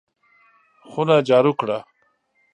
خونه 0.89 1.15
جارو 1.27 1.51
کړه! 1.59 1.77